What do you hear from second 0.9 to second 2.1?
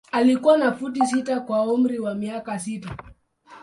sita kwa umri